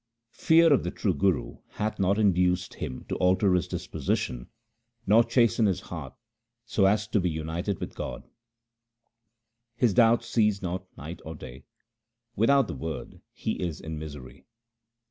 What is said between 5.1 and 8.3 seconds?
chasten his heart so as to be united with God.